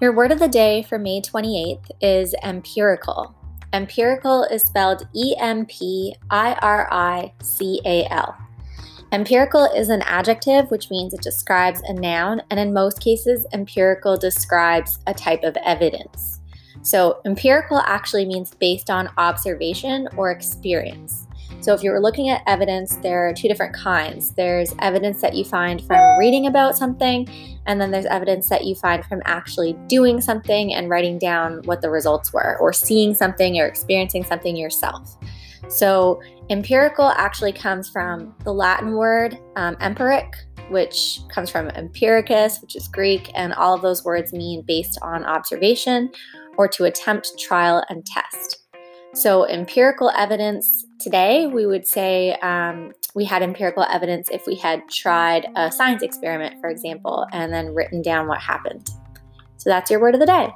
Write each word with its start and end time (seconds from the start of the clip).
Your 0.00 0.12
word 0.12 0.32
of 0.32 0.38
the 0.38 0.48
day 0.48 0.82
for 0.82 0.98
May 0.98 1.20
28th 1.20 1.90
is 2.00 2.34
empirical. 2.42 3.34
Empirical 3.74 4.44
is 4.44 4.62
spelled 4.62 5.06
E 5.14 5.36
M 5.38 5.66
P 5.66 6.16
I 6.30 6.54
R 6.62 6.88
I 6.90 7.34
C 7.42 7.82
A 7.84 8.06
L. 8.10 8.34
Empirical 9.12 9.66
is 9.76 9.90
an 9.90 10.00
adjective, 10.06 10.70
which 10.70 10.90
means 10.90 11.12
it 11.12 11.20
describes 11.20 11.82
a 11.82 11.92
noun, 11.92 12.40
and 12.48 12.58
in 12.58 12.72
most 12.72 12.98
cases, 13.02 13.44
empirical 13.52 14.16
describes 14.16 15.00
a 15.06 15.12
type 15.12 15.42
of 15.42 15.54
evidence. 15.66 16.40
So, 16.80 17.20
empirical 17.26 17.80
actually 17.80 18.24
means 18.24 18.54
based 18.54 18.88
on 18.88 19.10
observation 19.18 20.08
or 20.16 20.30
experience. 20.30 21.26
So, 21.60 21.74
if 21.74 21.82
you 21.82 21.90
were 21.90 22.00
looking 22.00 22.30
at 22.30 22.42
evidence, 22.46 22.96
there 22.96 23.28
are 23.28 23.34
two 23.34 23.46
different 23.46 23.74
kinds. 23.74 24.32
There's 24.32 24.74
evidence 24.78 25.20
that 25.20 25.34
you 25.34 25.44
find 25.44 25.84
from 25.84 26.18
reading 26.18 26.46
about 26.46 26.78
something, 26.78 27.28
and 27.66 27.78
then 27.78 27.90
there's 27.90 28.06
evidence 28.06 28.48
that 28.48 28.64
you 28.64 28.74
find 28.74 29.04
from 29.04 29.20
actually 29.26 29.74
doing 29.86 30.22
something 30.22 30.72
and 30.72 30.88
writing 30.88 31.18
down 31.18 31.60
what 31.64 31.82
the 31.82 31.90
results 31.90 32.32
were, 32.32 32.56
or 32.60 32.72
seeing 32.72 33.12
something 33.14 33.60
or 33.60 33.66
experiencing 33.66 34.24
something 34.24 34.56
yourself. 34.56 35.18
So, 35.68 36.22
empirical 36.48 37.08
actually 37.08 37.52
comes 37.52 37.90
from 37.90 38.34
the 38.44 38.54
Latin 38.54 38.94
word 38.94 39.38
um, 39.56 39.76
empiric, 39.82 40.32
which 40.70 41.20
comes 41.28 41.50
from 41.50 41.68
empiricus, 41.68 42.62
which 42.62 42.74
is 42.74 42.88
Greek, 42.88 43.30
and 43.34 43.52
all 43.52 43.74
of 43.74 43.82
those 43.82 44.02
words 44.02 44.32
mean 44.32 44.62
based 44.66 44.98
on 45.02 45.26
observation 45.26 46.10
or 46.56 46.68
to 46.68 46.84
attempt 46.84 47.38
trial 47.38 47.84
and 47.90 48.06
test. 48.06 48.64
So, 49.12 49.46
empirical 49.46 50.10
evidence 50.16 50.86
today, 51.00 51.46
we 51.46 51.66
would 51.66 51.86
say 51.86 52.34
um, 52.42 52.92
we 53.14 53.24
had 53.24 53.42
empirical 53.42 53.82
evidence 53.82 54.28
if 54.30 54.46
we 54.46 54.54
had 54.54 54.88
tried 54.88 55.46
a 55.56 55.72
science 55.72 56.02
experiment, 56.02 56.60
for 56.60 56.70
example, 56.70 57.26
and 57.32 57.52
then 57.52 57.74
written 57.74 58.02
down 58.02 58.28
what 58.28 58.40
happened. 58.40 58.90
So, 59.56 59.70
that's 59.70 59.90
your 59.90 60.00
word 60.00 60.14
of 60.14 60.20
the 60.20 60.26
day. 60.26 60.50